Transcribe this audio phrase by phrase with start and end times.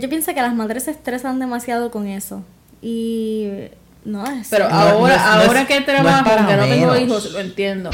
[0.00, 2.42] Yo pienso que las madres se estresan demasiado con eso.
[2.80, 3.48] Y
[4.04, 4.48] no es.
[4.50, 7.40] Pero No, ahora, no es- no es- ahora que trabajo, que no tengo hijos, lo
[7.40, 7.90] entiendo.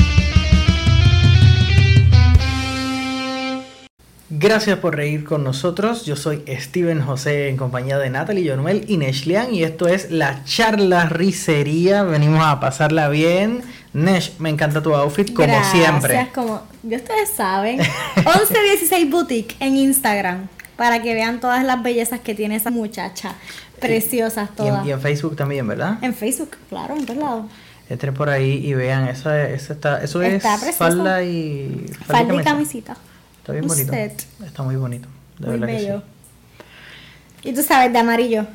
[4.32, 6.06] Gracias por reír con nosotros.
[6.06, 10.44] Yo soy Steven José en compañía de Natalie Yonuel y Neshlian y esto es la
[10.44, 12.04] charla ricería.
[12.04, 13.62] Venimos a pasarla bien.
[13.92, 16.28] Nesh, me encanta tu outfit como Gracias, siempre.
[16.32, 17.78] como ya ustedes saben.
[18.18, 20.48] 1116 Boutique en Instagram.
[20.80, 23.34] Para que vean todas las bellezas que tiene esa muchacha.
[23.78, 24.86] Preciosas Y en, todas.
[24.86, 25.98] y en Facebook también, ¿verdad?
[26.00, 27.44] En Facebook, claro, en todos lados.
[27.90, 30.72] Entren por ahí y vean, eso, es- eso, está, eso es precioso.
[30.72, 32.50] falda y, Falda y camisa.
[32.50, 32.96] camisita.
[33.40, 33.92] Está bien Un bonito.
[33.92, 34.26] set.
[34.42, 35.06] Está muy bonito.
[35.38, 35.86] De Muy verdad que sí.
[35.86, 36.02] bello.
[37.42, 38.46] Y tú sabes, de amarillo.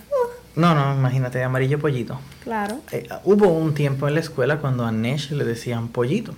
[0.56, 2.20] No, no, imagínate, amarillo pollito.
[2.44, 2.80] claro.
[2.92, 6.34] Eh, hubo un tiempo en la escuela cuando a Nesh le decían pollito.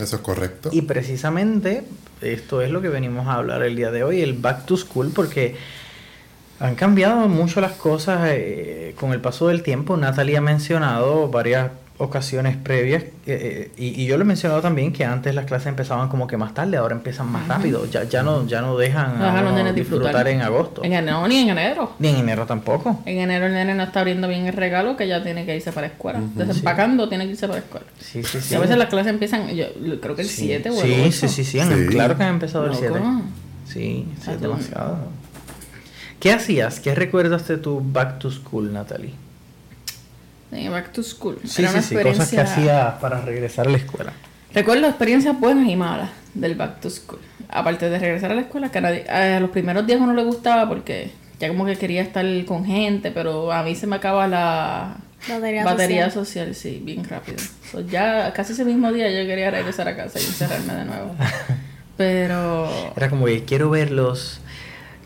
[0.00, 0.70] Eso es correcto.
[0.72, 1.84] Y precisamente
[2.20, 5.10] esto es lo que venimos a hablar el día de hoy, el back to school,
[5.14, 5.56] porque
[6.58, 9.96] han cambiado mucho las cosas eh, con el paso del tiempo.
[9.96, 11.70] Natalie ha mencionado varias
[12.02, 15.66] ocasiones previas eh, eh, y, y yo le he mencionado también que antes las clases
[15.68, 17.84] empezaban como que más tarde, ahora empiezan más rápido.
[17.90, 20.06] Ya, ya no ya no dejan No dejan a los uno nenes disfrutar.
[20.08, 20.28] disfrutar.
[20.28, 20.82] en agosto.
[20.82, 21.92] En enero, ni en enero.
[21.98, 23.00] Ni en enero tampoco.
[23.04, 25.72] En enero el nene no está abriendo bien el regalo que ya tiene que irse
[25.72, 26.20] para la escuela.
[26.34, 27.86] Desempacando tiene que irse para la escuela.
[28.00, 28.54] Sí, sí, sí.
[28.54, 29.66] Y a veces las clases empiezan, yo
[30.00, 30.46] creo que el Sí.
[30.46, 31.12] 7 o el Sí, 8.
[31.28, 32.80] sí, sí, sí, claro que han empezado el Loco.
[32.80, 33.00] 7.
[33.66, 34.98] Sí, sí, es demasiado.
[36.18, 36.80] ¿Qué hacías?
[36.80, 39.12] ¿Qué recuerdas de tu back to school, Natalie?
[40.52, 41.38] Sí, back to school.
[41.44, 44.12] Sí, Era sí, una sí, cosas que experiencia- hacías para regresar a la escuela.
[44.52, 47.20] Recuerdo experiencias buenas y malas del back to school.
[47.48, 50.24] Aparte de regresar a la escuela, que a, nadie- a los primeros días uno le
[50.24, 54.26] gustaba porque ya como que quería estar con gente, pero a mí se me acaba
[54.28, 54.96] la
[55.28, 57.38] Batería batería social, sí, bien rápido.
[57.70, 61.14] So, ya casi ese mismo día yo quería regresar a casa y encerrarme de nuevo.
[61.96, 64.40] Pero Era como que quiero verlos,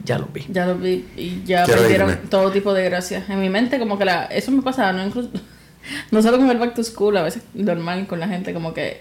[0.04, 0.44] ya los vi.
[0.50, 2.22] ya lo vi y ya Quiero perdieron irme.
[2.28, 3.28] todo tipo de gracias.
[3.30, 5.30] En mi mente como que la, eso me pasaba, no incluso
[6.10, 9.00] no solo con el back to school, a veces normal con la gente como que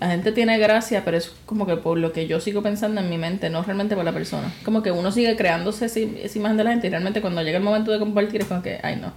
[0.00, 3.08] la gente tiene gracia, pero es como que por lo que yo sigo pensando en
[3.10, 4.52] mi mente, no realmente por la persona.
[4.64, 7.58] Como que uno sigue creándose ese- esa imagen de la gente y realmente cuando llega
[7.58, 9.12] el momento de compartir es como que, ay no,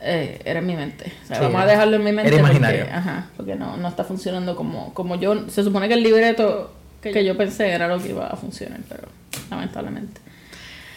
[0.00, 1.12] eh, era en mi mente.
[1.24, 2.86] O sea, Sí, vamos a dejarlo en mi mente era porque, imaginario.
[2.92, 6.72] ajá, porque no, no está funcionando como, como yo, se supone que el libreto
[7.02, 9.08] que yo pensé era lo que iba a funcionar, pero
[9.50, 10.20] lamentablemente.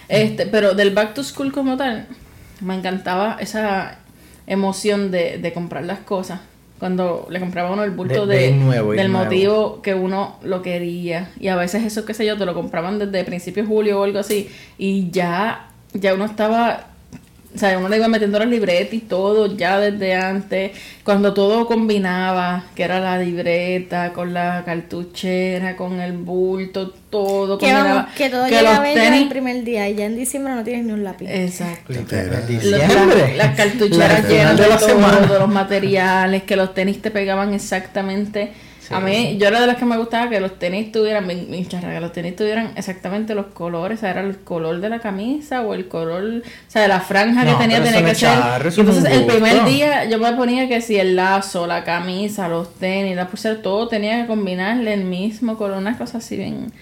[0.08, 2.08] Este, pero del back to school como tal,
[2.62, 4.00] me encantaba esa
[4.48, 6.40] emoción de, de comprar las cosas.
[6.80, 9.26] Cuando le compraba uno el bulto De- de, de nuevo y del nuevo.
[9.26, 11.30] motivo que uno lo quería.
[11.40, 14.04] Y a veces eso, qué sé yo, te lo compraban desde principios de julio o
[14.04, 14.50] algo así.
[14.78, 16.88] Y ya, ya uno estaba
[17.56, 20.72] o sea, uno le iba metiendo la libreta y todo ya desde antes,
[21.04, 27.72] cuando todo combinaba, que era la libreta con la cartuchera, con el bulto, todo Que,
[27.72, 30.64] vamos, que todo Que llega los tenis- el primer día y ya en diciembre no
[30.64, 31.28] tienes ni un lápiz.
[31.30, 31.94] Exacto.
[31.94, 33.36] Diciembre.
[33.36, 35.28] las, las cartucheras La llenas de, de la semana.
[35.28, 38.52] todos los materiales, que los tenis te pegaban exactamente.
[38.86, 38.94] Sí.
[38.94, 41.26] A mí, yo era de las que me gustaba que los tenis tuvieran,
[41.70, 45.00] charra, que los tenis tuvieran exactamente los colores, o sea, era el color de la
[45.00, 48.38] camisa o el color, o sea, de la franja No, que tenía, tenía que ser.
[48.76, 52.74] Y entonces el primer día yo me ponía que si el lazo, la camisa, los
[52.76, 56.74] tenis, la pulsera, todo tenía que combinarle el mismo color, unas cosas así bien.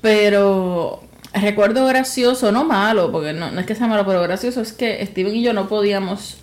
[0.00, 1.02] Pero
[1.34, 5.04] recuerdo gracioso, no malo, porque no, no es que sea malo, pero gracioso es que
[5.06, 6.38] Steven y yo no podíamos,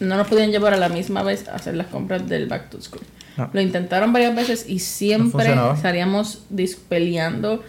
[0.00, 2.80] no nos podían llevar a la misma vez a hacer las compras del back to
[2.80, 3.02] school.
[3.36, 3.48] No.
[3.52, 5.76] Lo intentaron varias veces y siempre funcionaba.
[5.76, 7.62] salíamos dis- peleando.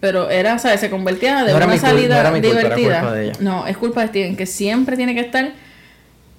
[0.00, 0.78] Pero era, ¿sabes?
[0.80, 3.00] Se convertía de No una salida no culpa, divertida.
[3.00, 3.32] culpa de.
[3.40, 5.50] No, es culpa de Steven, que siempre tiene que estar.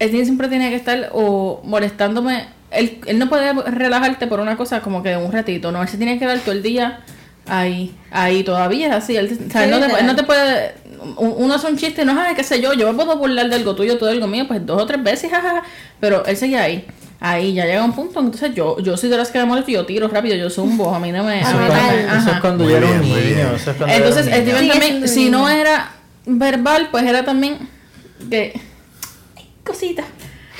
[0.01, 2.45] Steven siempre tiene que estar o molestándome.
[2.71, 5.97] Él, él no puede relajarte por una cosa como que un ratito, no, él se
[5.97, 6.99] tiene que quedar todo el día
[7.49, 9.15] ahí, ahí todavía es así.
[9.17, 9.99] Él, o sea, Sí, no, te, literal.
[10.01, 10.73] él no te puede.
[11.17, 13.55] un- Uno hace un chiste, no sabes qué sé yo, yo me puedo burlar de
[13.55, 15.63] algo tuyo, todo algo mío, pues dos o tres veces, jajaja.
[15.99, 16.85] Pero él sigue ahí.
[17.21, 19.73] Ahí ya llega un punto, entonces yo, yo soy de las que me molesto y
[19.73, 21.33] yo tiro rápido, yo zumbo, a mí no me.
[21.33, 23.15] a Eso mí es no me- cuando, eso es cuando yo era un niño.
[23.55, 24.41] Eso es cuando yo era Entonces, un niño.
[24.45, 25.91] Steven también, si no era
[26.25, 27.57] verbal, pues era también
[28.29, 28.53] que.
[29.35, 30.03] "Ay, Cosita.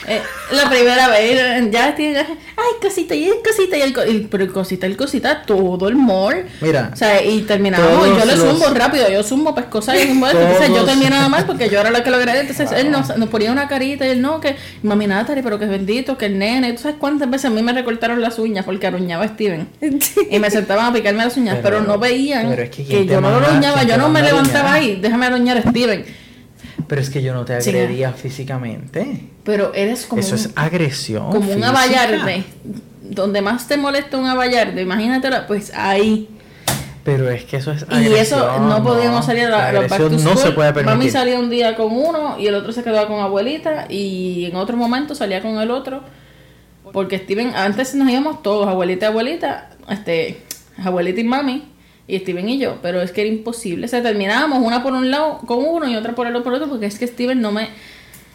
[0.07, 2.25] Eh, la primera vez, ya ya,
[2.57, 5.87] ay, cosita, y el cosita, y el, co- y- pero el cosita, el cosita, todo
[5.89, 6.45] el mall.
[6.61, 10.27] Mira, O sea, y terminamos, yo le los- zumbo rápido, yo zumbo pescosas y zumbo
[10.27, 13.15] esto, entonces yo terminaba mal porque yo era la que lo agredí, entonces él nos,
[13.17, 16.27] nos ponía una carita y él no, que mami Natalie, pero que es bendito, que
[16.27, 19.27] el nene, ¿tú sabes cuántas veces a mí me recortaron las uñas porque aruñaba a
[19.27, 19.67] Steven?
[20.31, 22.89] Y me sentaban a picarme las uñas, pero, Pero- no veían pero es que que,
[22.89, 26.05] ¿quién te yo no lo aruñaba, yo no me levantaba ahí, déjame aruñar a Steven.
[26.89, 27.69] Pero es que yo no te Sí.
[27.69, 29.29] agredía físicamente.
[29.45, 31.31] Pero eres como Eso un, es agresión.
[31.31, 32.43] como un avallarde.
[33.01, 36.27] Donde más te molesta un avallarde, imagínatelo, pues ahí.
[37.03, 39.89] Pero es que eso es Y eso agresión, no podíamos salir a, la- La back
[39.89, 41.11] to agresión no se puede Mami permitir.
[41.11, 44.75] salía un día con uno y el otro se quedaba con abuelita y en otro
[44.77, 46.01] momento salía con el otro.
[46.91, 50.41] Porque Steven, antes nos íbamos todos, abuelita y abuelita, este,
[50.83, 51.63] abuelita y mami,
[52.09, 53.85] y Steven y yo, pero es que era imposible.
[53.85, 56.53] O sea, terminábamos una por un lado con uno y otra por el otro por
[56.55, 57.69] otro, porque es que Steven no me,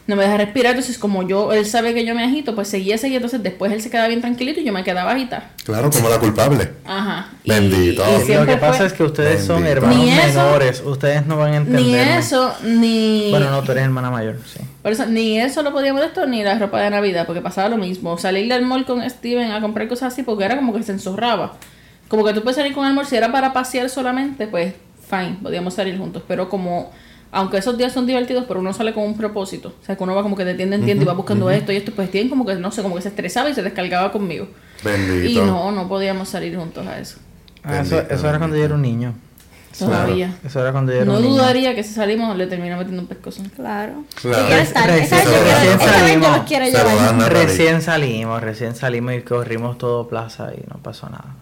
[0.06, 0.72] no me deja respirar.
[0.74, 3.16] Entonces, como yo, él sabe que yo me agito, pues seguía, seguía.
[3.16, 5.50] Entonces, después él se quedaba bien tranquilito y yo me quedaba agita.
[5.64, 6.70] Claro, como la culpable.
[6.84, 7.30] Ajá.
[7.42, 8.04] Y- Bendito.
[8.28, 11.36] y Lo que pasa fue- es que ustedes son hermanos Ni eso- menores, ustedes no
[11.38, 11.82] van a entender.
[11.82, 13.28] Ni eso, ni.
[13.30, 14.60] Bueno, no, tú eres hermana mayor, sí.
[14.82, 17.70] Por eso, ni eso lo podíamos de esto, ni la ropa de Navidad, porque pasaba
[17.70, 18.18] lo mismo.
[18.18, 21.54] Salir del mall con Steven a comprar cosas así, porque era como que se enzorraba.
[22.14, 24.74] Como que tú puedes salir con el mall, si era para pasear solamente, pues
[25.10, 26.22] fine, podíamos salir juntos.
[26.28, 26.92] Pero como,
[27.32, 29.74] aunque esos días son divertidos, pero uno sale con un propósito.
[29.82, 31.72] O sea, que uno va como que de tienda en tienda y va buscando esto
[31.72, 34.12] y esto, pues Steven como que, no sé, como que se estresaba y se descargaba
[34.12, 34.46] conmigo.
[34.84, 35.28] Bendito.
[35.28, 37.18] Y no, no podíamos salir juntos a eso.
[37.64, 39.14] Ah, eso, era cuando yo era un niño.
[39.76, 40.32] Todavía.
[40.46, 41.34] Eso era cuando yo era No un niño.
[41.34, 43.42] dudaría que si salimos le termina metiendo un pescozo.
[43.56, 44.04] Claro.
[44.20, 44.38] Claro.
[44.42, 44.88] Yo quiero estar.
[44.88, 47.28] Recién- recién salimos.
[47.28, 51.34] Recién salimos, recién salimos y corrimos todo plaza y no pasó nada.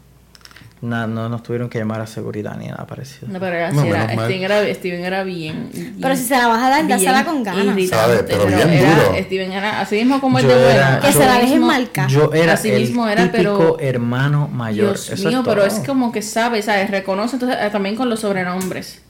[0.83, 3.29] Na- no nos tuvieron que llamar a seguridad ni nada parecido.
[3.33, 4.09] No, pero era, No, era-.
[4.13, 7.45] Steven, era, Steven era bien, bien- Pero si se la vas a dar, dásela con
[7.45, 7.89] ganas.
[7.89, 9.17] Sabe, pero bien era- duro.
[9.23, 11.07] Steven era así mismo como el Yo de era- bueno.
[11.07, 12.09] Que se la mismo- marcar.
[12.11, 14.89] Yo era Así el era, típico pero- hermano mayor.
[14.89, 16.91] Dios Eso mío, es pero es como que sabe, ¿sabes?
[16.91, 19.03] Reconoce entonces eh, también con los sobrenombres.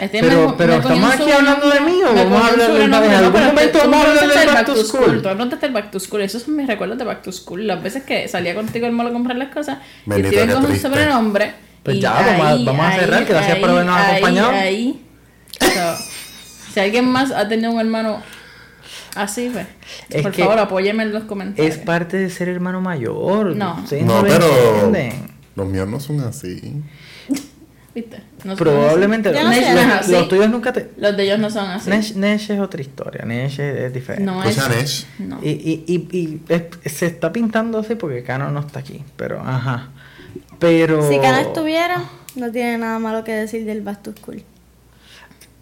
[0.00, 2.66] Este Pero- me- pero me ¿estamos aquí hablando de mí o vamos a hablar del-
[2.66, 4.76] sobrenombre, en no, algún pero momento tú vamos a me hablar del el back to
[4.84, 5.22] school?
[5.22, 6.20] Tú me contaste el back to school.
[6.22, 7.66] Esos son mis recuerdos de back to school.
[7.66, 10.64] Las veces que salía contigo al mall a comprar las cosas y Steven qué con
[10.66, 11.54] un sobrenombre.
[11.82, 14.10] Pues y ya, vamos a- ahí, vamos a cerrar, ahí, gracias por ahí, habernos ahí,
[14.12, 14.50] acompañado.
[14.52, 15.00] Ahí,
[15.60, 16.04] So,
[16.72, 18.20] si alguien más ha tenido un hermano
[19.14, 19.66] así, pues,
[20.10, 21.76] Es por favor, apóyeme en los comentarios.
[21.76, 23.54] Es parte de ser hermano mayor.
[23.54, 23.84] No.
[24.02, 25.30] No, lo pero entienden.
[25.54, 26.82] los míos no son así.
[27.94, 28.20] ¿Viste?
[28.42, 30.90] No Probablemente Yo no los, los- los tuyos nunca te.
[30.96, 31.88] Los de ellos no son así.
[31.88, 33.24] Nesh, Nesh es otra historia.
[33.24, 34.24] Nesh es, es diferente.
[34.30, 34.68] No Pues es.
[34.68, 35.06] Nesh.
[35.20, 35.38] No.
[35.42, 39.04] Y, y, y, y es- se está pintando así porque Cano no está aquí.
[39.16, 39.90] Pero, ajá.
[40.58, 41.08] Pero.
[41.08, 42.02] Si Cana estuviera,
[42.34, 44.42] no tiene nada malo que decir del Back to School.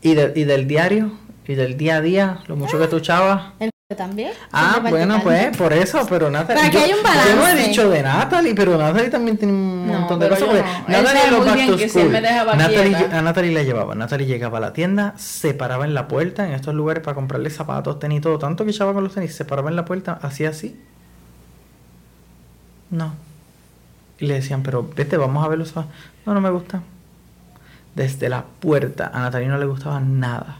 [0.01, 1.13] Y, de- y del diario.
[1.47, 2.39] Y del día a día.
[2.47, 3.53] Lo mucho que tú echabas.
[3.61, 4.33] El también.
[4.53, 6.63] Ah, bueno, pues por eso, pero Natalie.
[6.71, 9.53] Pero aquí yo, hay un yo no he dicho de Natalie, pero Natalie también tiene
[9.53, 10.49] un montón de cosas.
[10.89, 12.13] Natalie los back to school.
[12.13, 13.95] Natalie, a Natalie la llevaba.
[13.95, 17.51] Natalie llegaba a la tienda, se paraba en la puerta en estos lugares para comprarle
[17.51, 18.39] zapatos, tenis, todo.
[18.39, 20.81] Tanto que echaba con los tenis, se paraba en la puerta, hacía así.
[22.91, 23.15] No.
[24.19, 25.93] Y le decían, pero vete, vamos a ver los zapatos.
[26.27, 26.83] No, no me gusta.
[27.95, 30.59] Desde la puerta a Natalie no le gustaba nada.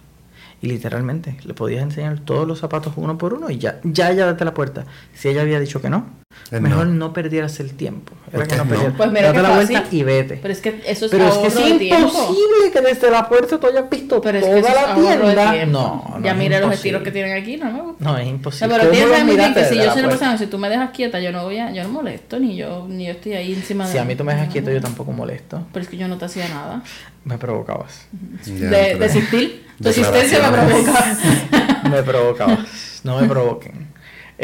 [0.61, 4.33] Y literalmente le podías enseñar todos los zapatos uno por uno y ya, ya ella
[4.33, 4.85] desde la puerta.
[5.13, 6.07] Si ella había dicho que no,
[6.51, 6.95] mejor no.
[6.95, 7.13] no.
[7.13, 8.13] perdieras el tiempo.
[8.29, 8.71] Era ¿Por que no no?
[8.71, 8.95] perdieras.
[8.97, 9.67] Pues mira Date la fácil.
[9.77, 10.39] vuelta y vete.
[10.43, 11.57] Pero es que eso es Pero es que es
[12.01, 15.29] imposible que desde la puerta tú hayas visto Pero es toda que es la ahorro
[15.29, 15.67] de tienda.
[15.67, 18.05] No, no ya es mira los estilos que tienen aquí, no me gusta.
[18.05, 18.69] No, es imposible.
[18.75, 20.59] pero ¿Cómo tienes que bien miraste que si yo la soy una persona, si tú
[20.59, 23.35] me dejas quieta, yo no voy a, yo no molesto, ni yo, ni yo estoy
[23.35, 25.67] ahí encima de Si a mí tú me dejas quieto, yo tampoco molesto.
[25.73, 26.83] Pero es que yo no te hacía nada.
[27.25, 28.07] Me provocabas.
[28.47, 29.67] De, desistir.
[29.83, 30.85] Tu existencia me Declaraciones.
[31.49, 31.89] provoca.
[31.91, 33.01] me provocabas.
[33.05, 33.92] No me provoquen.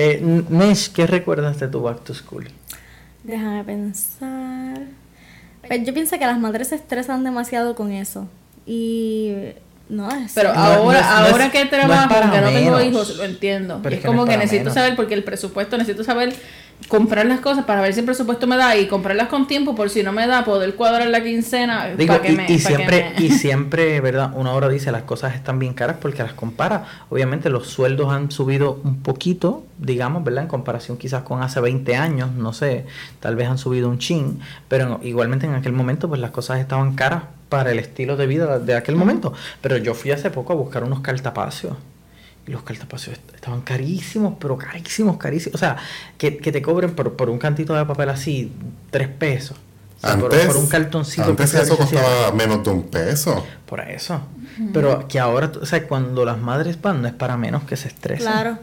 [0.00, 2.46] Eh, Nesh, ¿qué recuerdas de tu back to school?
[3.24, 4.78] Déjame pensar.
[5.66, 8.28] Pues yo pienso que las madres se estresan demasiado con eso.
[8.64, 9.34] Y
[9.88, 10.32] no es.
[10.34, 12.48] Pero No, ahora, no es- no ahora es- que no es trabajo, para que no
[12.50, 13.80] tengo hijos, lo entiendo.
[13.82, 14.74] Pero Y es es que no como es que necesito menos.
[14.74, 16.32] saber, porque el presupuesto, necesito saber
[16.86, 19.90] comprar las cosas para ver si el presupuesto me da y comprarlas con tiempo, por
[19.90, 21.88] si no me da, poder cuadrar la quincena.
[21.88, 24.30] Digo, para que y, me, siempre, me- y siempre, ¿verdad?
[24.34, 26.84] Una hora dice las cosas están bien caras porque las compara.
[27.10, 30.44] Obviamente los sueldos han subido un poquito, digamos, ¿verdad?
[30.44, 32.86] En comparación quizás con hace 20 años, no sé,
[33.20, 36.94] tal vez han subido un chin, pero igualmente en aquel momento pues las cosas estaban
[36.94, 39.32] caras para el estilo de vida de aquel momento.
[39.60, 41.74] Pero yo fui hace poco a buscar unos cartapacios.
[42.48, 45.54] Y los cartapacios est- estaban carísimos, pero carísimos, carísimos.
[45.54, 45.76] O sea,
[46.16, 48.50] que, que te cobren por, por un cantito de papel así,
[48.90, 49.56] tres pesos.
[49.98, 51.24] O sea, Antes, por, un cartoncito.
[51.28, 53.44] antes que eso costaba menos de un peso.
[53.66, 54.22] por eso.
[54.72, 57.88] Pero que ahora, o sea, cuando las madres van, no es para menos que se
[57.88, 58.26] estresen.
[58.26, 58.58] Claro.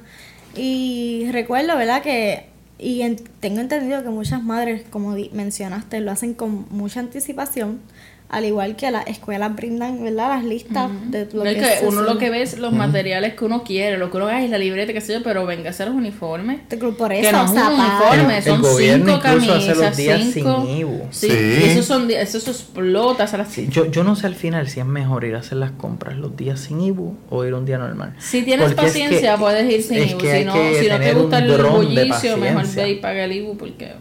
[0.55, 2.01] Y recuerdo, ¿verdad?
[2.01, 2.47] Que.
[2.77, 7.79] Y en- tengo entendido que muchas madres, como mencionaste, lo hacen con mucha anticipación.
[8.27, 10.29] Al igual que las escuelas brindan, ¿verdad?
[10.29, 13.35] Las listas de lo No es que, que uno lo que ve es los materiales
[13.35, 15.69] que uno quiere, lo que uno ay, la libreta, qué sé yo, pero venga a
[15.69, 16.59] hacer los uniformes.
[16.97, 19.77] Por que eso, no es un uniforme, El- son el gobierno cinco incluso hace camisas,
[19.77, 20.65] los días cinco.
[20.65, 21.01] sin IBU.
[21.11, 24.79] Sí, esos son, eso, explota, se las- Sí, yo, yo no sé al final si
[24.79, 27.77] es mejor ir a hacer las compras los días sin IBU o ir un día
[27.77, 28.15] normal.
[28.19, 30.17] Si tienes Porque es que- paciencia, puedes ir sin es IBU.
[30.19, 33.31] que Si no, que si no te gusta el bullicio, mejor ve y paga el
[33.33, 33.93] IBU porque.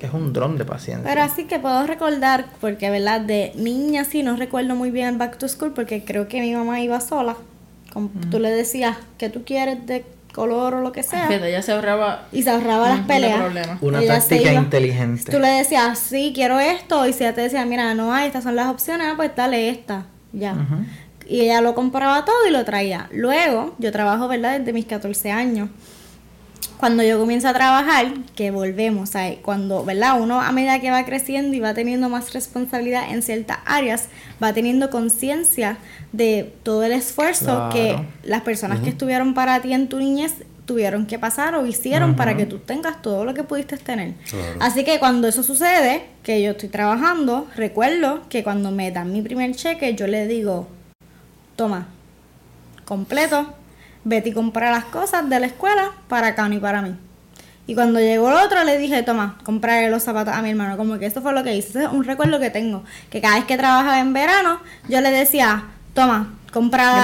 [0.00, 1.08] Es un dron de paciencia.
[1.08, 5.16] Pero así que puedo recordar, porque verdad, de niña sí no recuerdo muy bien el
[5.16, 7.36] back to school, porque creo que mi mamá iba sola.
[7.92, 11.28] Como Tú le decías que tú quieres de color o lo que sea.
[11.28, 13.40] Ella se ahorraba Y se ahorraba las peleas.
[13.80, 15.32] Una Ella táctica inteligente.
[15.32, 17.06] Tú le decías, sí, quiero esto.
[17.06, 19.68] Y si ella te decía, mira, no hay, estas son las opciones, ah, pues dale
[19.68, 20.06] esta.
[20.32, 20.54] Ya.
[21.26, 23.08] Y ella lo compraba todo y lo traía.
[23.12, 24.58] Luego, yo trabajo, ¿verdad?
[24.58, 25.70] Desde mis 14 años.
[26.78, 30.20] Cuando yo comienzo a trabajar, que volvemos a cuando, ¿verdad?
[30.20, 34.08] Uno a medida que va creciendo y va teniendo más responsabilidad en ciertas áreas,
[34.40, 35.78] va teniendo conciencia
[36.12, 37.70] de todo el esfuerzo Claro.
[37.72, 40.34] que las personas que estuvieron para ti en tu niñez
[40.66, 44.12] tuvieron que pasar o hicieron para que tú tengas todo lo que pudiste tener.
[44.30, 44.58] Claro.
[44.60, 49.20] Así que cuando eso sucede, que yo estoy trabajando, recuerdo que cuando me dan mi
[49.22, 50.68] primer cheque, yo le digo,
[51.56, 51.88] toma,
[52.84, 53.54] completo,
[54.08, 56.94] vete y compra las cosas de la escuela para Cano y para mí.
[57.66, 60.76] Y cuando llegó el otro le dije, toma, comprarle los zapatos a mi hermano.
[60.78, 61.68] Como que eso fue lo que hice.
[61.68, 62.82] Ese es un recuerdo que tengo.
[63.10, 66.94] Que cada vez que trabajaba en verano, yo le decía, toma, compra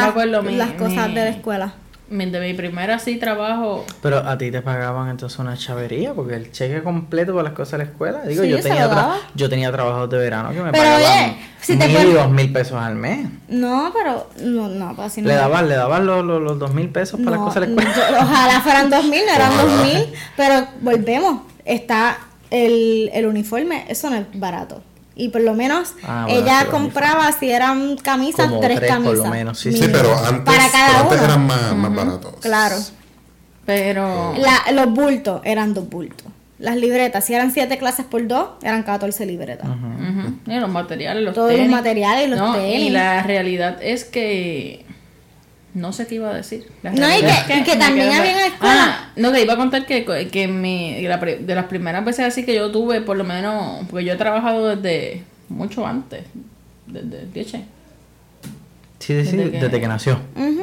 [0.52, 1.74] mi- las cosas mi- de la escuela.
[2.10, 6.34] Mi- De mi primer así trabajo, Pero a ti te pagaban entonces una chavería porque
[6.34, 8.22] el cheque completo para las cosas de la escuela.
[8.22, 11.36] Digo, Sí, yo, tenía tra- yo tenía trabajos de verano que me Pero, pagaban oye,
[11.60, 13.26] si te mil y dos mil pesos al mes.
[13.48, 15.28] No, pero no, no, pues así no.
[15.28, 17.74] Le daban, le daban los, los, los dos mil pesos para las No, cosas de
[17.74, 18.10] la escuela.
[18.10, 22.18] yo- ojalá fueran dos mil, no eran dos mil, pero volvemos, está
[22.50, 24.82] el, el uniforme, eso no es barato.
[25.16, 29.00] Y por lo menos Ah, bueno, ella compraba, si eran camisas, Como tres tres, por
[29.00, 29.30] lo camisas.
[29.30, 31.24] menos, sí, pero antes, Para cada pero antes uno.
[31.26, 32.34] eran más, más baratos.
[32.40, 32.76] Claro.
[33.66, 36.26] pero La- los bultos eran dos bultos.
[36.58, 39.66] Las libretas, si eran siete clases por dos, eran 14 libretas.
[39.68, 40.34] Ujú.
[40.50, 42.86] Y los materiales, los Todos los materiales y los No, tenis.
[42.86, 44.83] Y la realidad es que.
[45.74, 46.66] No sé qué iba a decir.
[46.82, 49.32] La No, y que- es y que me también había en la escuela- Ah, no,
[49.32, 53.00] te iba a contar que, que mi, de las primeras veces así que yo tuve,
[53.00, 56.24] por lo menos, porque yo he trabajado desde mucho antes,
[56.86, 57.64] desde Tieche.
[59.04, 60.18] Sí, sí, sí, Desde que- desde que nació.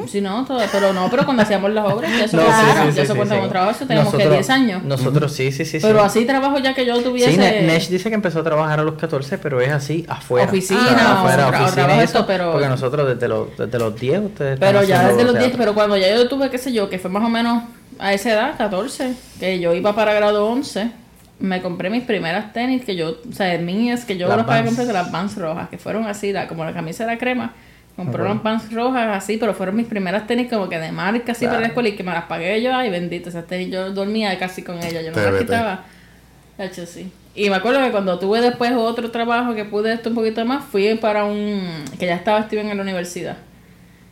[0.08, 2.56] Sí, no, todo, pero no, pero cuando hacíamos las obras, ya eso, No, ya
[2.86, 4.82] sí, sí, eso sí, como trabajo, eso teníamos que Nosotros- 10 años.
[4.82, 5.78] Nosotros sí, sí, sí.
[5.80, 6.04] pero sí.
[6.06, 7.30] así trabajo ya que yo tuviese...
[7.30, 10.48] Sí, Ne- Nesh dice que empezó a trabajar a los 14, pero es así, afuera.
[10.48, 14.00] Oficina, O sea, afuera, o oficina y eso, pero- Porque nosotros desde los, desde los
[14.00, 15.58] 10 ustedes Pero ya desde los 10, teatro.
[15.58, 17.62] pero cuando ya yo tuve, qué sé yo, que fue más o menos
[18.00, 20.90] a esa edad, 14, que yo iba para grado 11,
[21.38, 24.62] me compré mis primeras tenis, que yo, o sea, mías, que yo Las los pagué
[24.62, 24.70] Vans.
[24.74, 27.52] completo, las Vans rojas, que fueron así, la, como la camisa era crema.
[27.96, 28.30] Compré Ok.
[28.30, 31.54] unas Vans rojas así, pero fueron mis primeras tenis como que de marca así para
[31.54, 31.66] la Claro.
[31.72, 34.78] escuela y que me las pagué yo, ay bendito, esas tenis yo dormía casi con
[34.82, 35.84] ellas, yo no las quitaba.
[36.58, 37.10] De hecho, sí.
[37.34, 40.64] Y me acuerdo que cuando tuve después otro trabajo que pude esto un poquito más,
[40.64, 41.62] fui para un...
[41.98, 43.36] que ya estaba Steven en la universidad.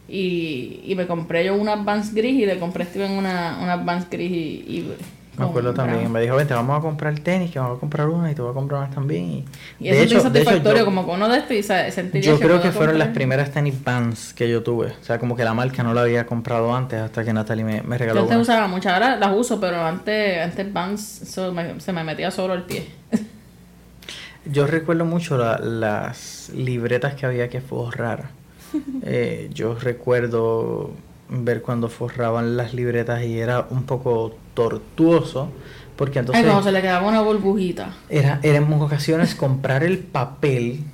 [0.09, 3.85] Y, y me compré yo unas Vans gris y le compré a Steven una, unas
[3.85, 4.65] Vans gris y...
[4.69, 4.95] y
[5.41, 8.31] Me acuerdo también, me dijo, vente, vamos a comprar tenis, que vamos a comprar una
[8.31, 9.25] y tú vas a comprar unas también.
[9.25, 9.45] Y,
[9.81, 12.39] Y eso es de hecho, satisfactorio, yo- como que uno de estos y sentiría Yo
[12.41, 14.89] creo que fueron las primeras tenis Vans que yo tuve.
[14.89, 17.83] O sea, como que la marca no la había comprado antes hasta que Natalie me,
[17.83, 21.81] me Yo regaló antes usaba muchas, ahora las uso, pero antes, antes Vans eso me-
[21.81, 22.87] se me metía solo el pie.
[24.47, 28.31] Yo recuerdo mucho la- las libretas que había que forrar.
[29.03, 30.93] Eh, yo recuerdo
[31.31, 35.51] ver cuando forraban las libretas y era un poco tortuoso.
[35.97, 37.95] Porque Ay, entonces como se le quedaba una burbujita.
[38.09, 40.85] era, era en ocasiones comprar el papel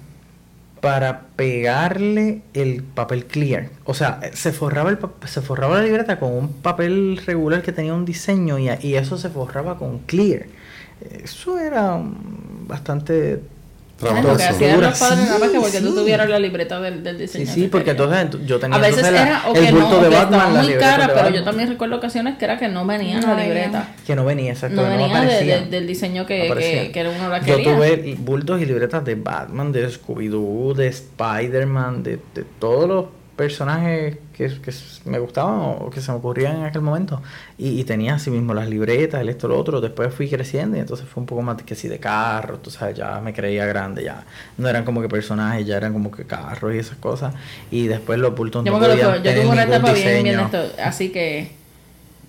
[0.81, 3.71] para pegarle el papel clear.
[3.85, 7.95] O sea, se forraba, el, se forraba la libreta con un papel regular que tenía
[7.95, 10.47] un diseño y, y eso se forraba con clear.
[11.23, 12.00] Eso era
[12.66, 13.43] bastante...
[13.98, 14.08] Que
[14.44, 15.94] hacían los Sí, padres nada más que porque tú sí.
[15.94, 17.46] tuvieras la libreta del, del diseño.
[17.46, 19.64] Sí, sí, que porque entonces ent- yo tenía A veces entonces la- era o el
[19.66, 21.68] que bulto no, o de Batman, estaba la muy libreta cara, de pero yo también
[21.70, 23.54] recuerdo ocasiones que era que no venía No la venía.
[23.54, 23.88] libreta.
[24.06, 24.76] Que no venía, exacto.
[24.76, 25.58] No que venía de- aparecía.
[25.60, 27.74] de- del diseño que, que, que uno la Yo quería.
[27.74, 34.16] tuve bultos y libretas de Batman, de Scooby-Doo, de Spider-Man, de, de todos los personajes
[34.37, 34.73] que, que
[35.07, 37.23] me gustaban o que se me ocurrían en aquel momento.
[37.57, 39.81] Y, y tenía así mismo las libretas, el esto, lo otro.
[39.81, 42.97] Después fui creciendo y entonces fue un poco más que sí de carros, tú sabes,
[42.97, 44.25] ya me creía grande, ya
[44.59, 47.35] no eran como que personajes, ya eran como que carros y esas cosas.
[47.71, 50.62] Y después los bultos Yo no podían yo tener tuve una etapa bien, bien esto,
[50.83, 51.52] así que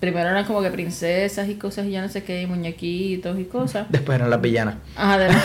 [0.00, 3.44] primero eran como que princesas y cosas y yo no sé qué, y muñequitos y
[3.44, 3.86] cosas.
[3.90, 4.76] Después eran las villanas.
[4.96, 5.44] Ajá, además.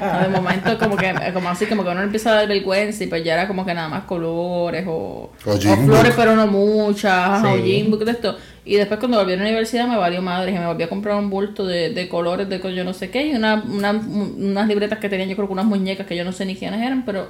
[0.00, 3.06] No, de momento como que como así como que uno empieza a dar vergüenza y
[3.06, 7.42] pues ya era como que nada más colores o, O o flores pero no muchas
[7.44, 7.62] o Sí.
[7.62, 8.36] Jim Book de esto.
[8.64, 11.16] Y después cuando volví a la universidad me valió madre y me volví a comprar
[11.16, 14.98] un bulto de, de colores de yo no sé qué y una, una- unas libretas
[14.98, 17.26] que tenían yo creo que unas muñecas que yo no sé ni quiénes eran pero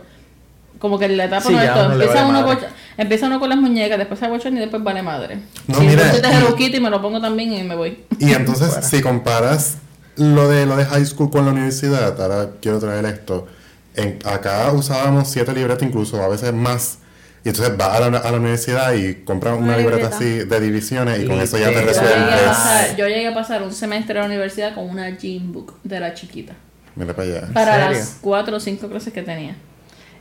[0.79, 3.39] como que en la etapa Sí, no de le empieza vale uno, bocha- empieza uno
[3.41, 5.39] con las muñecas después se abochan y después vale madre.
[5.69, 7.99] No, si mira, entonces de y- Kitty me lo pongo también y me voy.
[8.19, 9.79] Y entonces, si comparas
[10.17, 13.47] lo de lo de high school con la universidad, ahora quiero traer esto.
[13.95, 16.99] En, acá usábamos siete libretas, incluso a veces más.
[17.45, 20.17] Y entonces vas a la, a la universidad y compras una, Una libreta, libreta.
[20.17, 21.95] así de divisiones y con eso ya te Literal.
[21.95, 22.43] Yo llegué, a resuelves.
[22.47, 25.99] pasar, yo llegué a pasar un semestre en la universidad con una gym book de
[26.01, 26.53] la chiquita.
[26.95, 27.49] Mira para allá.
[27.53, 29.57] Para las cuatro o cinco clases que tenía.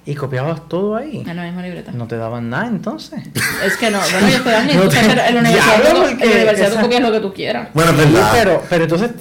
[0.03, 1.23] ¿Y copiabas todo ahí?
[1.27, 1.91] En la misma libreta.
[1.91, 3.19] No te daban nada entonces.
[3.63, 6.31] Es que no, bueno, yo te- sabes que en la universidad, tú, en porque la
[6.33, 7.69] universidad tú esa- copias lo que tú quieras.
[7.75, 8.31] Bueno, es Sí, verdad.
[8.33, 9.11] pero, pero entonces,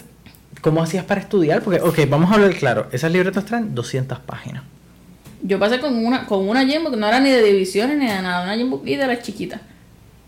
[0.60, 1.62] ¿cómo hacías para estudiar?
[1.62, 2.86] Porque, ok, vamos a hablar claro.
[2.92, 4.62] Esas libretas traen 200 páginas.
[5.42, 8.20] Yo pasé con una, con una gym book, no era ni de divisiones ni de
[8.22, 9.60] nada, una book y de las chiquitas.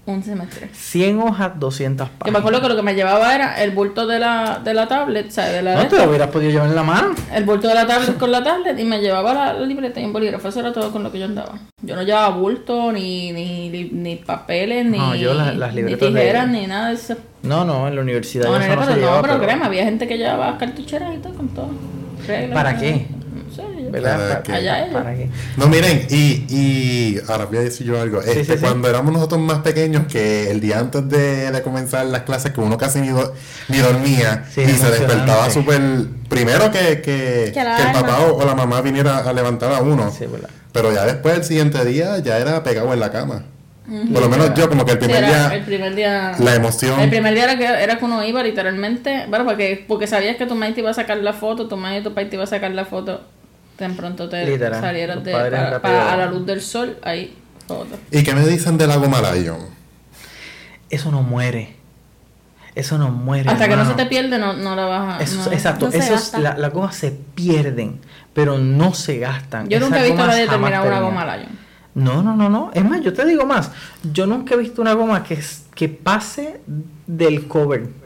[0.04, 0.68] Un semestre.
[0.72, 2.40] 100 hojas, 200 Que me páginas.
[2.40, 5.60] acuerdo que lo que me llevaba era el bulto de la, de la tablet, la
[5.62, 6.02] No de te esta.
[6.04, 7.14] lo hubieras podido llevar en la mano.
[7.32, 10.04] El bulto de la tablet con la tablet y me llevaba la, la libreta y
[10.04, 10.48] un bolígrafo.
[10.48, 11.52] Eso era todo con lo que yo andaba.
[11.82, 15.96] Yo no llevaba bulto, ni, ni, ni, ni papeles, ni, No, yo las- ni de-
[15.96, 17.16] tijeras, ni nada de eso.
[17.42, 19.34] No, no, en la universidad No, ya no, eso no, pero, se no, llevaba, pero
[19.34, 21.70] pero- créeme, había gente que llevaba cartucheras y todo con todo.
[22.26, 23.06] Reglas, ¿Para qué?
[23.48, 23.62] No sé.
[23.82, 24.12] yo- ¿Verdad?
[24.16, 24.52] ¿Para Para- qué?
[24.52, 24.94] Allá ellos.
[25.02, 25.28] ¿Para qué?
[25.56, 28.20] No, miren, y, y ahora voy a decir yo algo.
[28.20, 28.58] Este, sí, sí.
[28.60, 32.60] Cuando éramos nosotros más pequeños, que el día antes de, de comenzar las clases, que
[32.60, 33.34] uno casi ni, do-
[33.68, 35.80] ni dormía Sí, y se despertaba súper.
[36.28, 39.72] Primero que, que, Que la que el papá o, o la mamá viniera a levantar
[39.72, 40.10] a uno.
[40.16, 40.48] Sí, ¿verdad?
[40.72, 43.42] Pero ya después, el siguiente día, ya era pegado en la cama.
[43.84, 46.32] Por lo menos yo, como que el Sí, primer era día, el primer día.
[46.38, 47.00] la emoción.
[47.00, 49.26] El primer día era que, era que uno iba literalmente.
[49.28, 52.02] Bueno, porque, porque sabías que tu te iba a sacar la foto, tu madre y
[52.02, 53.22] tu padre te iba a sacar la foto.
[53.76, 57.36] Tan pronto te Literal, salieras los de, para- para- a la luz del sol, ahí,
[57.66, 57.98] foto.
[58.12, 59.58] ¿Y qué me dicen de la goma Lion?
[60.88, 61.74] Eso no muere.
[62.74, 63.50] Eso no muere.
[63.50, 65.22] Hasta que no se te pierde, no, no la vas a.
[65.22, 65.52] Eso- no.
[65.52, 66.38] exacto, no se esos, gasta.
[66.38, 68.00] la- las gomas se pierden,
[68.32, 69.68] pero no se gastan.
[69.68, 71.58] Yo nunca he visto a nadie terminar una goma Lion.
[71.94, 72.70] No, no, no, no.
[72.74, 73.70] Es más, yo te digo más.
[74.12, 75.38] Yo nunca he visto una goma que,
[75.74, 76.60] que pase
[77.06, 78.01] del cover.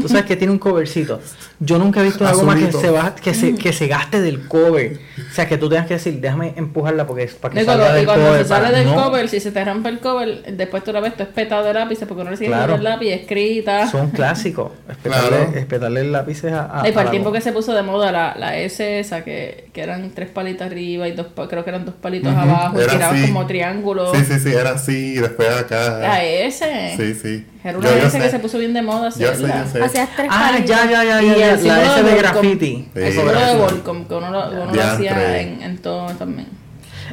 [0.00, 1.20] Tú sabes que tiene un covercito.
[1.60, 4.46] Yo nunca he visto una goma que se, va, que, se, que se gaste del
[4.46, 4.98] cover.
[5.30, 7.96] O sea, que tú tengas que decir, déjame empujarla porque es para que salga y
[7.96, 8.42] del cuando cover.
[8.42, 11.16] se sale del no, cover, si se te rompe el cover, después tú la ves,
[11.16, 12.76] tú es petado de lápices porque no le sigue Claro.
[12.76, 13.88] el lápiz escrita.
[13.90, 14.72] Son clásicos.
[14.88, 15.52] Espetarle, Claro.
[15.58, 18.34] espetarle lápices a, a- y para el la tiempo que se puso de moda la,
[18.38, 21.94] la S esa, que, que eran tres palitos arriba y dos, creo que eran dos
[22.00, 23.26] palitos Ujú, abajo y era tirados así.
[23.26, 24.16] como triángulos.
[24.16, 25.98] Sí, sí, sí, era así y después acá.
[25.98, 26.94] La S.
[26.96, 27.46] Sí, sí.
[27.68, 29.82] Era una Yo- yo que se puso bien de moda Yo sé, yo sé.
[29.82, 32.88] Hacías tres Ah, ya, ya, ya, ya, La S de graffiti.
[32.94, 33.58] Símbolo de eso.
[33.58, 35.08] Volcom, que uno lo, uno lo Diantre.
[35.10, 36.48] hacía en, en todo también.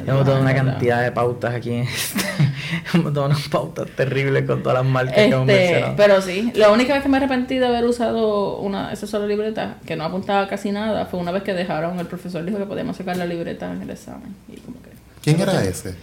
[0.06, 1.72] Hemos dado una Ah, cantidad de pautas aquí.
[1.72, 2.24] este-
[2.94, 5.94] Hemos dado unas pautas terribles con todas las marcas que hemos Este, mencionado.
[5.96, 9.76] pero sí, la única vez que me arrepentí de haber usado una esa sola libreta,
[9.86, 12.96] que no apuntaba casi nada, fue una vez que dejaron, el profesor dijo que podíamos
[12.96, 14.34] sacar la libreta en el examen.
[14.52, 14.90] Y como que
[15.22, 15.94] ¿Quién era ese?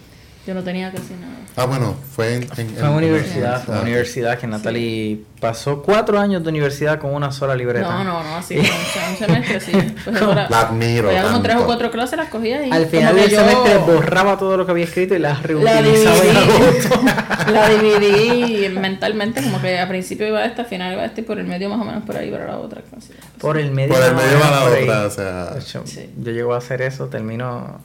[0.46, 1.32] Yo no tenía casi nada.
[1.56, 5.20] Ah, bueno, fue en, en, Fue en en- universidad, fue en Ah, universidad que Natalie
[5.40, 7.88] pasó cuatro años de universidad con una sola libreta.
[7.88, 9.72] No, no, no, así, un, un semestre, sí.
[10.04, 13.14] Pues ahora, La admiro Había como tres o cuatro clases, las cogía y Al final
[13.14, 16.36] del que yo semestre borraba todo lo que había escrito y las la reutilizaba en
[16.36, 17.00] agosto.
[17.00, 21.06] dividí, la dividí mentalmente, como que al principio iba a esta, al final iba a
[21.06, 23.14] esta y por el medio más o menos por ahí para la otra clase.
[23.38, 23.94] Por el medio.
[23.94, 25.60] Por el medio va la otra, o sea.
[25.84, 26.10] Sí.
[26.18, 27.80] Yo llego a hacer eso, termino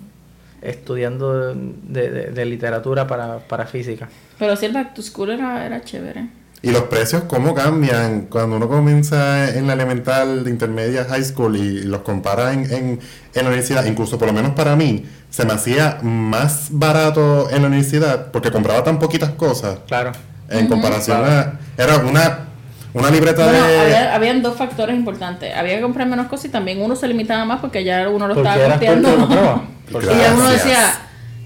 [0.61, 4.09] estudiando de, de- de literatura para, para física.
[4.37, 6.27] Pero sí, el back to school era, era chévere.
[6.61, 8.23] Y los precios, ¿cómo cambian?
[8.29, 12.85] Cuando uno comienza en la elemental, de intermedia, high school y los compara en, en,
[13.33, 17.61] en la universidad, incluso por lo menos para mí, se me hacía más barato en
[17.61, 20.11] la universidad porque compraba tan poquitas cosas Claro.
[20.49, 21.59] en comparación a...
[21.77, 22.48] Era una,
[22.93, 23.79] una libreta Bueno, de...
[23.79, 25.55] había, habían dos factores importantes.
[25.55, 28.35] Había que comprar menos cosas y también uno se limitaba más porque ya uno lo
[28.35, 29.61] Porque estaba costeando.
[29.89, 30.99] y ya uno decía,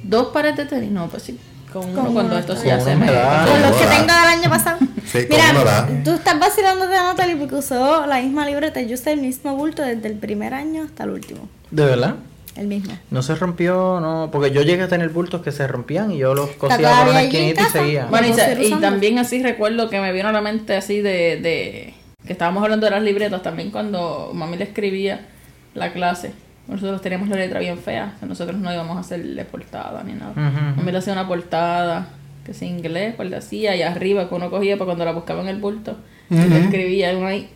[0.03, 0.91] dos pares de tenis.
[0.91, 1.39] No, pues sí,
[1.71, 3.07] con uno Con cuando esto se uno me...
[3.07, 4.77] Con los que tengo del año pasado.
[5.05, 8.81] Sí, Mira, tú estás vacilando de Natalie porque usó la misma libreta.
[8.81, 11.49] Yo usé el mismo bulto desde el primer año hasta el último.
[11.71, 12.15] ¿De verdad?
[12.55, 12.93] El mismo.
[13.09, 16.35] No se rompió, no, porque yo llegué a tener bultos que se rompían y yo
[16.35, 18.05] los cosía por una esquinita y seguía.
[18.05, 18.79] Bueno, y, usando.
[18.79, 21.93] también así recuerdo que me vino a la mente así de, de...
[22.25, 25.27] Que estábamos hablando de las libretas también cuando mami le escribía
[25.73, 26.31] la clase.
[26.67, 28.13] Nosotros teníamos la letra bien fea.
[28.15, 30.33] o sea, nosotros no íbamos a hacerle portada ni nada.
[30.35, 32.07] Mami le hacía una portada,
[32.45, 35.41] que sea inglés, pues le hacía, y arriba que uno cogía para cuando la buscaba
[35.41, 35.97] en el bulto,
[36.29, 37.49] y le escribía uno ahí.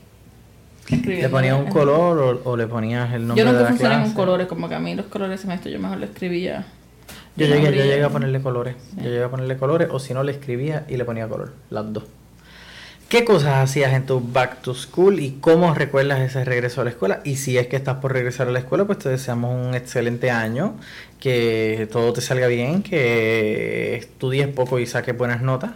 [0.89, 4.03] ¿Le ponías un color o, o le ponías el nombre Yo de nunca la funcioné
[4.03, 6.65] con colores, como que a mí los colores se me esto, yo mejor lo escribía.
[7.35, 8.75] Yo llegué, yo llegué a ponerle colores.
[8.95, 11.53] Yo llegué a ponerle colores o si no le escribía y le ponía color.
[11.69, 12.03] Las dos.
[13.09, 16.89] ¿Qué cosas hacías en tu back to school y cómo recuerdas ese regreso a la
[16.89, 17.21] escuela?
[17.23, 20.29] Y si es que estás por regresar a la escuela, pues te deseamos un excelente
[20.29, 20.75] año,
[21.17, 25.71] que todo te salga bien, que estudies poco y saques buenas notas,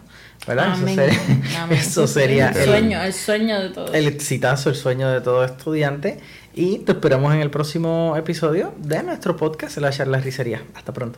[0.46, 0.74] ¿verdad?
[0.74, 1.78] Eso sería, Amén.
[1.80, 3.94] eso sería el sueño, el sueño de todo.
[3.94, 6.20] el exitazo, el sueño de todo estudiante.
[6.54, 10.64] Y te esperamos en el próximo episodio de nuestro podcast, La Charla Ricería.
[10.76, 11.18] Hasta pronto.